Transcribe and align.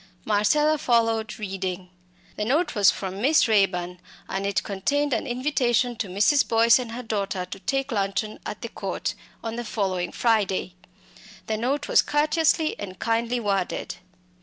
Marcella 0.25 0.79
followed, 0.79 1.37
reading. 1.37 1.91
The 2.35 2.43
note 2.43 2.73
was 2.73 2.89
from 2.89 3.21
Miss 3.21 3.47
Raeburn, 3.47 3.99
and 4.27 4.47
it 4.47 4.63
contained 4.63 5.13
an 5.13 5.27
invitation 5.27 5.95
to 5.97 6.07
Mrs. 6.07 6.47
Boyce 6.47 6.79
and 6.79 6.93
her 6.93 7.03
daughter 7.03 7.45
to 7.45 7.59
take 7.59 7.91
luncheon 7.91 8.39
at 8.43 8.63
the 8.63 8.69
Court 8.69 9.13
on 9.43 9.57
the 9.57 9.63
following 9.63 10.11
Friday. 10.11 10.73
The 11.45 11.57
note 11.57 11.87
was 11.87 12.01
courteously 12.01 12.77
and 12.79 12.97
kindly 12.97 13.39
worded. 13.39 13.97